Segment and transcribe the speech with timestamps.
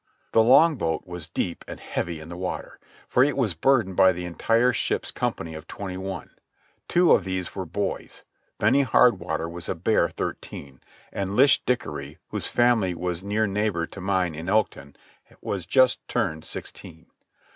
[0.31, 4.25] The longboat was deep and heavy in the water, for it was burdened by the
[4.25, 6.31] entire ship's company of twenty one.
[6.87, 8.23] Two of these were boys.
[8.57, 10.81] Benny Hardwater was a bare thirteen,
[11.13, 14.95] and Lish Dickery, whose family was near neighbour to mine in Elkton,
[15.39, 17.05] was just turned sixteen.